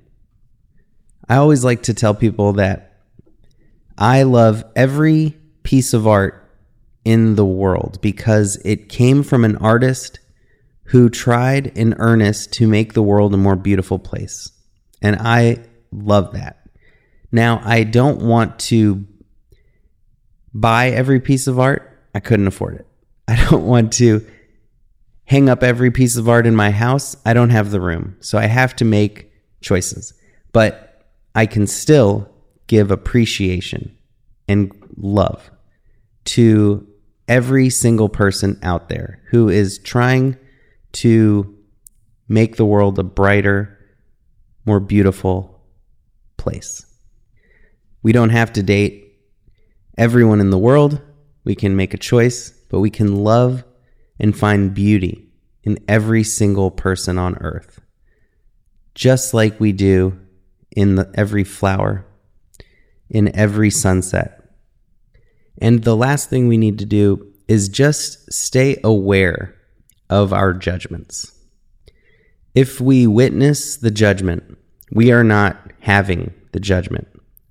I 1.29 1.37
always 1.37 1.63
like 1.63 1.83
to 1.83 1.93
tell 1.93 2.13
people 2.13 2.53
that 2.53 2.99
I 3.97 4.23
love 4.23 4.63
every 4.75 5.37
piece 5.63 5.93
of 5.93 6.07
art 6.07 6.49
in 7.05 7.35
the 7.35 7.45
world 7.45 7.99
because 8.01 8.57
it 8.63 8.89
came 8.89 9.23
from 9.23 9.45
an 9.45 9.57
artist 9.57 10.19
who 10.85 11.09
tried 11.09 11.67
in 11.67 11.95
earnest 11.99 12.51
to 12.53 12.67
make 12.67 12.93
the 12.93 13.03
world 13.03 13.33
a 13.33 13.37
more 13.37 13.55
beautiful 13.55 13.97
place. 13.97 14.51
And 15.01 15.15
I 15.19 15.63
love 15.91 16.33
that. 16.33 16.67
Now, 17.31 17.61
I 17.63 17.83
don't 17.83 18.21
want 18.21 18.59
to 18.59 19.05
buy 20.53 20.89
every 20.89 21.19
piece 21.19 21.47
of 21.47 21.59
art. 21.59 21.97
I 22.13 22.19
couldn't 22.19 22.47
afford 22.47 22.75
it. 22.75 22.87
I 23.27 23.35
don't 23.49 23.65
want 23.65 23.93
to 23.93 24.25
hang 25.31 25.47
up 25.47 25.63
every 25.63 25.89
piece 25.89 26.17
of 26.17 26.27
art 26.27 26.45
in 26.45 26.53
my 26.53 26.71
house. 26.71 27.15
I 27.25 27.33
don't 27.33 27.51
have 27.51 27.71
the 27.71 27.79
room. 27.79 28.17
So 28.19 28.37
I 28.37 28.47
have 28.47 28.75
to 28.75 28.83
make 28.83 29.31
choices. 29.61 30.13
But 30.51 31.05
I 31.33 31.45
can 31.45 31.67
still 31.67 32.29
give 32.67 32.91
appreciation 32.91 33.97
and 34.49 34.73
love 34.97 35.49
to 36.25 36.85
every 37.29 37.69
single 37.69 38.09
person 38.09 38.59
out 38.61 38.89
there 38.89 39.23
who 39.29 39.47
is 39.47 39.79
trying 39.79 40.35
to 41.03 41.57
make 42.27 42.57
the 42.57 42.65
world 42.65 42.99
a 42.99 43.03
brighter, 43.03 43.79
more 44.65 44.81
beautiful 44.81 45.63
place. 46.35 46.85
We 48.03 48.11
don't 48.11 48.31
have 48.31 48.51
to 48.51 48.63
date 48.63 49.17
everyone 49.97 50.41
in 50.41 50.49
the 50.49 50.57
world. 50.57 50.99
We 51.45 51.55
can 51.55 51.77
make 51.77 51.93
a 51.93 51.97
choice, 51.97 52.49
but 52.69 52.81
we 52.81 52.89
can 52.89 53.15
love 53.15 53.63
and 54.21 54.37
find 54.37 54.73
beauty 54.73 55.27
in 55.63 55.77
every 55.87 56.23
single 56.23 56.71
person 56.71 57.17
on 57.17 57.35
earth, 57.39 57.81
just 58.95 59.33
like 59.33 59.59
we 59.59 59.73
do 59.73 60.17
in 60.71 60.95
the, 60.95 61.11
every 61.15 61.43
flower, 61.43 62.05
in 63.09 63.35
every 63.35 63.69
sunset, 63.69 64.41
and 65.59 65.83
the 65.83 65.95
last 65.95 66.29
thing 66.29 66.47
we 66.47 66.57
need 66.57 66.79
to 66.79 66.85
do 66.85 67.33
is 67.47 67.67
just 67.67 68.31
stay 68.31 68.79
aware 68.83 69.55
of 70.09 70.33
our 70.33 70.53
judgments. 70.53 71.37
If 72.55 72.81
we 72.81 73.07
witness 73.07 73.77
the 73.77 73.91
judgment, 73.91 74.57
we 74.91 75.11
are 75.11 75.23
not 75.23 75.71
having 75.79 76.33
the 76.51 76.59
judgment. 76.59 77.07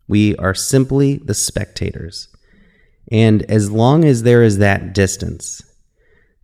We 0.08 0.36
are 0.36 0.54
simply 0.54 1.16
the 1.16 1.34
spectators. 1.34 2.28
And 3.10 3.42
as 3.44 3.70
long 3.70 4.04
as 4.04 4.22
there 4.22 4.42
is 4.42 4.58
that 4.58 4.92
distance, 4.92 5.62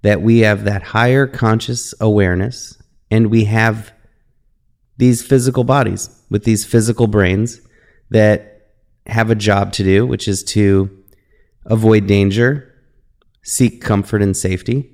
that 0.07 0.23
we 0.23 0.39
have 0.39 0.63
that 0.63 0.85
higher 0.85 1.27
conscious 1.27 1.93
awareness, 2.01 2.81
and 3.11 3.27
we 3.27 3.43
have 3.43 3.93
these 4.99 5.21
physical 5.21 5.65
bodies 5.65 6.09
with 6.31 6.45
these 6.45 6.65
physical 6.65 7.09
brains 7.09 7.61
that 8.11 8.71
have 9.07 9.31
a 9.31 9.35
job 9.35 9.73
to 9.73 9.83
do, 9.83 10.07
which 10.07 10.29
is 10.29 10.45
to 10.45 10.89
avoid 11.65 12.07
danger, 12.07 12.73
seek 13.43 13.83
comfort 13.83 14.23
and 14.23 14.37
safety. 14.37 14.89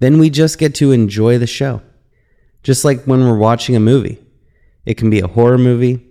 Then 0.00 0.18
we 0.18 0.28
just 0.28 0.58
get 0.58 0.74
to 0.74 0.92
enjoy 0.92 1.38
the 1.38 1.46
show. 1.46 1.80
Just 2.62 2.84
like 2.84 3.02
when 3.04 3.24
we're 3.24 3.38
watching 3.38 3.74
a 3.74 3.80
movie, 3.80 4.22
it 4.84 4.98
can 4.98 5.08
be 5.08 5.20
a 5.20 5.28
horror 5.28 5.56
movie, 5.56 6.06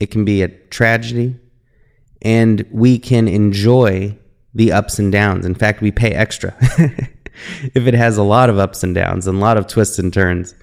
it 0.00 0.10
can 0.10 0.24
be 0.24 0.42
a 0.42 0.48
tragedy, 0.48 1.38
and 2.22 2.66
we 2.72 2.98
can 2.98 3.28
enjoy 3.28 4.18
the 4.54 4.72
ups 4.72 4.98
and 4.98 5.10
downs. 5.10 5.46
In 5.46 5.54
fact, 5.54 5.80
we 5.80 5.90
pay 5.90 6.12
extra 6.12 6.54
if 6.60 7.86
it 7.86 7.94
has 7.94 8.16
a 8.16 8.22
lot 8.22 8.50
of 8.50 8.58
ups 8.58 8.82
and 8.82 8.94
downs 8.94 9.26
and 9.26 9.38
a 9.38 9.40
lot 9.40 9.56
of 9.56 9.66
twists 9.66 9.98
and 9.98 10.12
turns. 10.12 10.54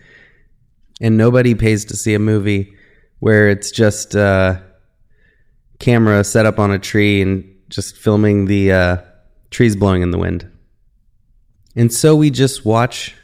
And 1.02 1.18
nobody 1.18 1.56
pays 1.56 1.86
to 1.86 1.96
see 1.96 2.14
a 2.14 2.20
movie 2.20 2.74
where 3.20 3.50
it's 3.50 3.72
just 3.72 4.16
a 4.16 4.22
uh, 4.22 4.60
camera 5.80 6.24
set 6.24 6.46
up 6.46 6.60
on 6.60 6.72
a 6.72 6.80
tree 6.80 7.22
and 7.22 7.46
just 7.70 7.96
filming 7.96 8.46
the 8.46 8.72
uh, 8.72 8.98
trees 9.50 9.76
blowing 9.76 10.02
in 10.02 10.12
the 10.12 10.18
wind. 10.18 10.50
And 11.76 11.94
so 11.94 12.16
we 12.16 12.30
just 12.30 12.66
watch 12.66 13.16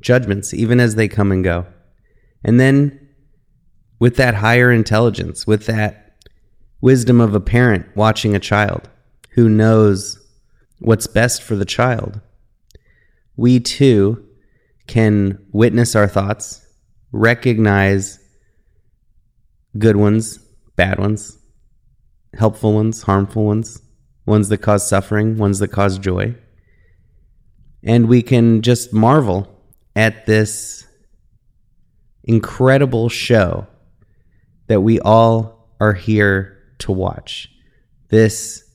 judgments, 0.00 0.52
even 0.54 0.80
as 0.80 0.94
they 0.94 1.06
come 1.08 1.30
and 1.30 1.44
go. 1.44 1.66
And 2.42 2.58
then, 2.58 3.08
with 3.98 4.16
that 4.16 4.34
higher 4.34 4.72
intelligence, 4.72 5.46
with 5.46 5.66
that 5.66 6.18
wisdom 6.80 7.20
of 7.20 7.34
a 7.34 7.40
parent 7.40 7.86
watching 7.94 8.34
a 8.34 8.40
child 8.40 8.88
who 9.40 9.48
knows 9.48 10.18
what's 10.80 11.06
best 11.06 11.42
for 11.42 11.56
the 11.56 11.64
child, 11.64 12.20
we 13.36 13.58
too 13.58 14.22
can 14.86 15.38
witness 15.50 15.96
our 15.96 16.06
thoughts, 16.06 16.66
recognize 17.10 18.18
good 19.78 19.96
ones, 19.96 20.36
bad 20.76 20.98
ones, 20.98 21.38
helpful 22.34 22.74
ones, 22.74 23.00
harmful 23.00 23.46
ones, 23.46 23.80
ones 24.26 24.50
that 24.50 24.58
cause 24.58 24.86
suffering, 24.86 25.38
ones 25.38 25.58
that 25.60 25.68
cause 25.68 25.98
joy. 25.98 26.34
And 27.82 28.10
we 28.10 28.20
can 28.20 28.60
just 28.60 28.92
marvel 28.92 29.48
at 29.96 30.26
this 30.26 30.86
incredible 32.24 33.08
show 33.08 33.66
that 34.66 34.82
we 34.82 35.00
all 35.00 35.74
are 35.80 35.94
here 35.94 36.58
to 36.80 36.92
watch. 36.92 37.48
This, 38.10 38.69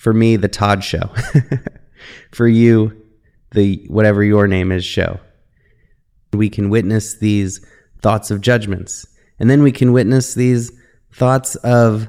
for 0.00 0.14
me, 0.14 0.36
the 0.36 0.48
Todd 0.48 0.82
Show. 0.82 1.10
for 2.32 2.48
you, 2.48 2.96
the 3.50 3.84
whatever 3.88 4.24
your 4.24 4.48
name 4.48 4.72
is 4.72 4.82
show. 4.82 5.20
We 6.32 6.48
can 6.48 6.70
witness 6.70 7.18
these 7.18 7.60
thoughts 8.00 8.30
of 8.30 8.40
judgments. 8.40 9.06
And 9.38 9.50
then 9.50 9.62
we 9.62 9.72
can 9.72 9.92
witness 9.92 10.32
these 10.32 10.72
thoughts 11.12 11.54
of 11.56 12.08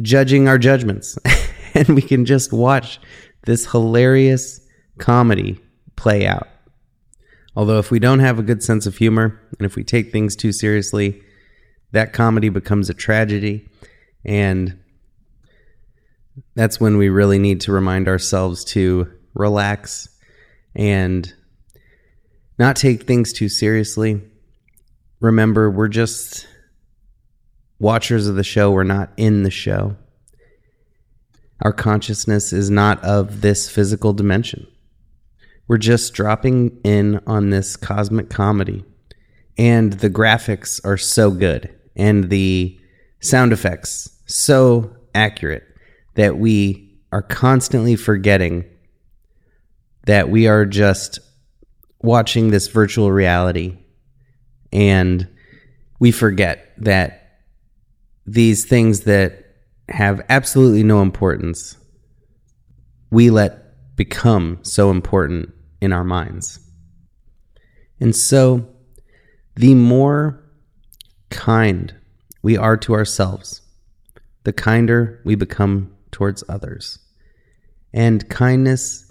judging 0.00 0.46
our 0.46 0.58
judgments. 0.58 1.18
and 1.74 1.88
we 1.88 2.02
can 2.02 2.24
just 2.24 2.52
watch 2.52 3.00
this 3.46 3.68
hilarious 3.72 4.60
comedy 4.98 5.58
play 5.96 6.24
out. 6.24 6.46
Although, 7.56 7.80
if 7.80 7.90
we 7.90 7.98
don't 7.98 8.20
have 8.20 8.38
a 8.38 8.44
good 8.44 8.62
sense 8.62 8.86
of 8.86 8.96
humor 8.96 9.40
and 9.58 9.66
if 9.66 9.74
we 9.74 9.82
take 9.82 10.12
things 10.12 10.36
too 10.36 10.52
seriously, 10.52 11.20
that 11.90 12.12
comedy 12.12 12.48
becomes 12.48 12.88
a 12.88 12.94
tragedy. 12.94 13.68
And 14.24 14.78
that's 16.54 16.80
when 16.80 16.96
we 16.96 17.08
really 17.08 17.38
need 17.38 17.60
to 17.62 17.72
remind 17.72 18.08
ourselves 18.08 18.64
to 18.64 19.12
relax 19.34 20.08
and 20.74 21.32
not 22.58 22.76
take 22.76 23.04
things 23.04 23.32
too 23.32 23.48
seriously. 23.48 24.20
Remember, 25.20 25.70
we're 25.70 25.88
just 25.88 26.46
watchers 27.78 28.26
of 28.26 28.36
the 28.36 28.44
show, 28.44 28.70
we're 28.70 28.84
not 28.84 29.10
in 29.16 29.42
the 29.42 29.50
show. 29.50 29.96
Our 31.62 31.72
consciousness 31.72 32.52
is 32.52 32.70
not 32.70 33.02
of 33.04 33.40
this 33.40 33.68
physical 33.68 34.12
dimension. 34.12 34.66
We're 35.68 35.78
just 35.78 36.12
dropping 36.12 36.80
in 36.82 37.20
on 37.26 37.50
this 37.50 37.76
cosmic 37.76 38.30
comedy. 38.30 38.84
And 39.56 39.92
the 39.92 40.10
graphics 40.10 40.80
are 40.84 40.96
so 40.96 41.30
good, 41.30 41.72
and 41.94 42.30
the 42.30 42.78
sound 43.20 43.52
effects 43.52 44.10
so 44.26 44.96
accurate 45.14 45.71
that 46.14 46.38
we 46.38 46.98
are 47.10 47.22
constantly 47.22 47.96
forgetting 47.96 48.64
that 50.04 50.28
we 50.28 50.46
are 50.48 50.66
just 50.66 51.20
watching 52.00 52.50
this 52.50 52.66
virtual 52.68 53.12
reality 53.12 53.78
and 54.72 55.28
we 56.00 56.10
forget 56.10 56.72
that 56.78 57.40
these 58.26 58.64
things 58.64 59.00
that 59.02 59.44
have 59.88 60.20
absolutely 60.28 60.82
no 60.82 61.02
importance 61.02 61.76
we 63.10 63.30
let 63.30 63.62
become 63.94 64.58
so 64.62 64.90
important 64.90 65.52
in 65.80 65.92
our 65.92 66.02
minds. 66.02 66.58
And 68.00 68.16
so, 68.16 68.66
the 69.54 69.74
more 69.74 70.42
kind 71.28 71.94
we 72.42 72.56
are 72.56 72.76
to 72.78 72.94
ourselves, 72.94 73.60
the 74.44 74.52
kinder 74.52 75.20
we 75.24 75.34
become 75.34 75.91
towards 76.12 76.44
others. 76.48 76.98
And 77.92 78.28
kindness 78.28 79.10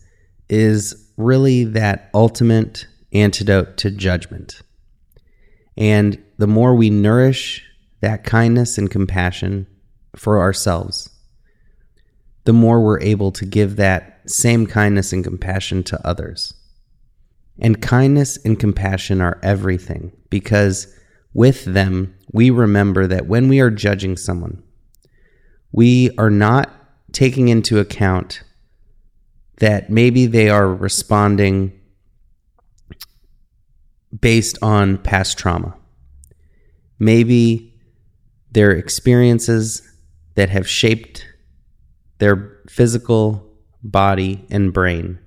is 0.50 1.12
really 1.18 1.66
that 1.66 2.10
ultimate 2.14 2.88
antidote 3.14 3.78
to 3.78 3.92
judgment. 3.92 4.62
And 5.78 6.22
the 6.38 6.48
more 6.48 6.76
we 6.76 6.90
nourish 6.90 7.64
that 8.02 8.24
kindness 8.24 8.78
and 8.78 8.90
compassion 8.90 9.68
for 10.16 10.40
ourselves, 10.40 11.10
the 12.46 12.54
more 12.54 12.82
we're 12.82 13.02
able 13.02 13.32
to 13.32 13.46
give 13.46 13.76
that 13.76 14.22
same 14.30 14.66
kindness 14.66 15.14
and 15.14 15.24
compassion 15.24 15.84
to 15.84 16.08
others. 16.08 16.54
And 17.60 17.82
kindness 17.82 18.38
and 18.44 18.60
compassion 18.60 19.22
are 19.22 19.40
everything 19.44 20.12
because 20.30 20.94
with 21.34 21.64
them, 21.66 22.16
we 22.34 22.50
remember 22.50 23.08
that 23.08 23.28
when 23.28 23.48
we 23.48 23.60
are 23.60 23.70
judging 23.70 24.18
someone, 24.18 24.64
we 25.72 26.12
are 26.18 26.30
not 26.30 26.81
taking 27.12 27.50
into 27.50 27.80
account 27.80 28.44
that 29.58 29.90
maybe 29.90 30.26
they 30.26 30.50
are 30.50 30.68
responding 30.68 31.80
based 34.20 34.58
on 34.62 34.98
past 34.98 35.38
trauma. 35.38 35.76
Maybe 37.00 37.74
their 38.52 38.72
experiences 38.72 39.82
that 40.36 40.50
have 40.50 40.68
shaped 40.68 41.26
their 42.18 42.60
physical 42.70 43.48
body 43.84 44.46
and 44.50 44.74
brain 44.74 45.20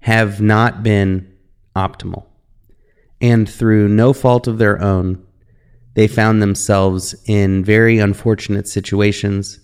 have 0.00 0.40
not 0.40 0.82
been 0.82 1.30
optimal. 1.76 2.26
And 3.20 3.48
through 3.48 3.88
no 3.88 4.12
fault 4.12 4.46
of 4.46 4.58
their 4.58 4.80
own, 4.80 5.24
they 5.94 6.08
found 6.08 6.40
themselves 6.40 7.14
in 7.26 7.64
very 7.64 7.98
unfortunate 7.98 8.66
situations 8.66 9.60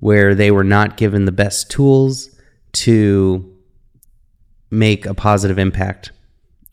where 0.00 0.34
they 0.34 0.50
were 0.50 0.64
not 0.64 0.96
given 0.96 1.24
the 1.24 1.32
best 1.32 1.70
tools 1.70 2.30
to 2.72 3.54
make 4.70 5.06
a 5.06 5.14
positive 5.14 5.58
impact 5.58 6.10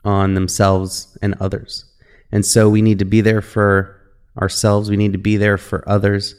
on 0.03 0.33
themselves 0.33 1.17
and 1.21 1.35
others. 1.39 1.85
And 2.31 2.45
so 2.45 2.69
we 2.69 2.81
need 2.81 2.99
to 2.99 3.05
be 3.05 3.21
there 3.21 3.41
for 3.41 3.99
ourselves. 4.41 4.89
We 4.89 4.97
need 4.97 5.11
to 5.13 5.19
be 5.19 5.37
there 5.37 5.57
for 5.57 5.87
others, 5.87 6.35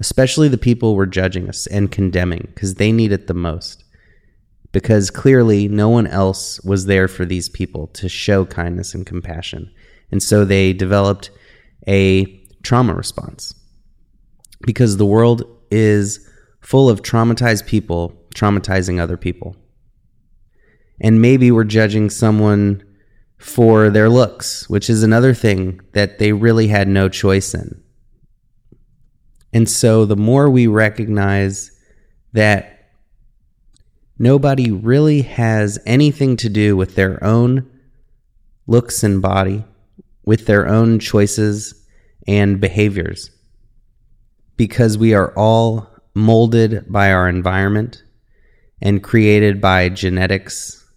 especially 0.00 0.48
the 0.48 0.58
people 0.58 0.94
we're 0.94 1.06
judging 1.06 1.48
us 1.48 1.66
and 1.66 1.90
condemning, 1.90 2.48
because 2.54 2.76
they 2.76 2.92
need 2.92 3.12
it 3.12 3.26
the 3.26 3.34
most. 3.34 3.84
Because 4.70 5.10
clearly, 5.10 5.68
no 5.68 5.90
one 5.90 6.06
else 6.06 6.58
was 6.62 6.86
there 6.86 7.06
for 7.06 7.26
these 7.26 7.50
people 7.50 7.88
to 7.88 8.08
show 8.08 8.46
kindness 8.46 8.94
and 8.94 9.04
compassion. 9.04 9.70
And 10.10 10.22
so 10.22 10.44
they 10.44 10.72
developed 10.72 11.30
a 11.86 12.24
trauma 12.62 12.94
response. 12.94 13.54
Because 14.62 14.96
the 14.96 15.04
world 15.04 15.44
is 15.72 16.28
full 16.60 16.88
of 16.88 17.02
traumatized 17.02 17.66
people 17.66 18.16
traumatizing 18.34 19.00
other 19.00 19.16
people. 19.16 19.56
And 21.00 21.20
maybe 21.20 21.50
we're 21.50 21.64
judging 21.64 22.10
someone 22.10 22.84
for 23.38 23.90
their 23.90 24.08
looks, 24.08 24.68
which 24.68 24.88
is 24.88 25.02
another 25.02 25.34
thing 25.34 25.80
that 25.92 26.18
they 26.18 26.32
really 26.32 26.68
had 26.68 26.86
no 26.86 27.08
choice 27.08 27.54
in. 27.54 27.82
And 29.52 29.68
so 29.68 30.06
the 30.06 30.16
more 30.16 30.48
we 30.48 30.66
recognize 30.66 31.70
that 32.32 32.90
nobody 34.18 34.70
really 34.70 35.22
has 35.22 35.78
anything 35.84 36.36
to 36.36 36.48
do 36.48 36.76
with 36.76 36.94
their 36.94 37.22
own 37.22 37.68
looks 38.66 39.02
and 39.02 39.20
body, 39.20 39.64
with 40.24 40.46
their 40.46 40.68
own 40.68 41.00
choices 41.00 41.74
and 42.28 42.60
behaviors, 42.60 43.30
because 44.62 44.96
we 44.96 45.12
are 45.12 45.36
all 45.36 45.88
molded 46.14 46.84
by 46.86 47.10
our 47.10 47.28
environment 47.28 48.04
and 48.80 49.02
created 49.02 49.60
by 49.60 49.88
genetics, 49.88 50.88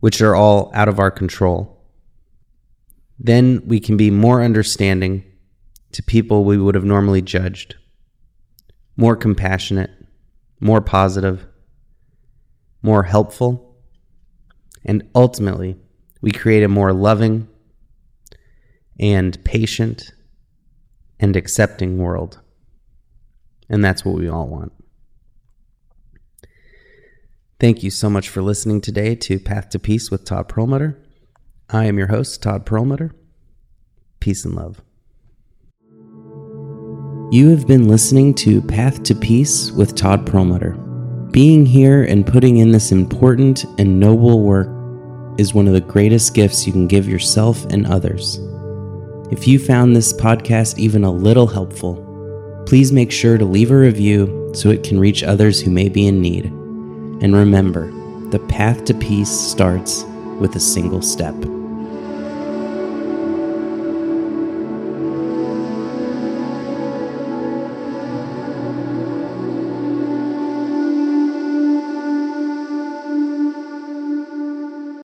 which 0.00 0.20
are 0.20 0.34
all 0.34 0.68
out 0.74 0.88
of 0.88 0.98
our 0.98 1.12
control. 1.12 1.80
Then 3.16 3.62
we 3.68 3.78
can 3.78 3.96
be 3.96 4.10
more 4.10 4.42
understanding 4.42 5.22
to 5.92 6.02
people 6.02 6.42
we 6.44 6.58
would 6.58 6.74
have 6.74 6.84
normally 6.84 7.22
judged, 7.22 7.76
more 8.96 9.14
compassionate, 9.14 9.92
more 10.58 10.80
positive, 10.80 11.46
more 12.82 13.04
helpful, 13.04 13.76
and 14.84 15.08
ultimately, 15.14 15.76
we 16.20 16.32
create 16.32 16.64
a 16.64 16.68
more 16.68 16.92
loving 16.92 17.46
and 18.98 19.38
patient 19.44 20.10
and 21.20 21.36
accepting 21.36 21.96
world. 21.96 22.40
And 23.74 23.84
that's 23.84 24.04
what 24.04 24.14
we 24.14 24.28
all 24.28 24.46
want. 24.46 24.72
Thank 27.58 27.82
you 27.82 27.90
so 27.90 28.08
much 28.08 28.28
for 28.28 28.40
listening 28.40 28.80
today 28.80 29.16
to 29.16 29.40
Path 29.40 29.70
to 29.70 29.80
Peace 29.80 30.12
with 30.12 30.24
Todd 30.24 30.48
Perlmutter. 30.48 30.96
I 31.68 31.86
am 31.86 31.98
your 31.98 32.06
host, 32.06 32.40
Todd 32.40 32.66
Perlmutter. 32.66 33.10
Peace 34.20 34.44
and 34.44 34.54
love. 34.54 34.80
You 37.32 37.48
have 37.50 37.66
been 37.66 37.88
listening 37.88 38.34
to 38.34 38.62
Path 38.62 39.02
to 39.02 39.14
Peace 39.16 39.72
with 39.72 39.96
Todd 39.96 40.24
Perlmutter. 40.24 40.78
being 41.34 41.66
here 41.66 42.04
and 42.04 42.24
putting 42.24 42.58
in 42.58 42.70
this 42.70 42.92
important 42.92 43.64
and 43.76 43.98
noble 43.98 44.44
work 44.44 44.68
is 45.36 45.52
one 45.52 45.66
of 45.66 45.72
the 45.72 45.80
greatest 45.80 46.32
gifts 46.32 46.64
you 46.64 46.72
can 46.72 46.86
give 46.86 47.08
yourself 47.08 47.64
and 47.72 47.88
others. 47.88 48.38
If 49.32 49.48
you 49.48 49.58
found 49.58 49.96
this 49.96 50.12
podcast 50.12 50.78
even 50.78 51.02
a 51.02 51.10
little 51.10 51.48
helpful, 51.48 52.03
please 52.66 52.92
make 52.92 53.12
sure 53.12 53.38
to 53.38 53.44
leave 53.44 53.70
a 53.70 53.76
review 53.76 54.50
so 54.54 54.70
it 54.70 54.82
can 54.82 54.98
reach 54.98 55.22
others 55.22 55.60
who 55.60 55.70
may 55.70 55.88
be 55.88 56.06
in 56.06 56.20
need. 56.20 56.46
And 56.46 57.34
remember, 57.34 57.90
the 58.30 58.38
path 58.48 58.84
to 58.86 58.94
peace 58.94 59.30
starts 59.30 60.04
with 60.38 60.56
a 60.56 60.60
single 60.60 61.02
step. 61.02 61.34